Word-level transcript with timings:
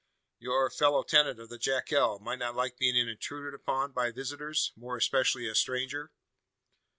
"Your 0.39 0.71
fellow 0.71 1.03
tenant 1.03 1.39
of 1.39 1.49
the 1.49 1.59
jacale 1.59 2.17
might 2.19 2.39
not 2.39 2.55
like 2.55 2.79
being 2.79 2.95
intruded 2.97 3.53
upon 3.53 3.91
by 3.91 4.09
visitors 4.11 4.73
more 4.75 4.97
especially 4.97 5.47
a 5.47 5.53
stranger?" 5.53 6.11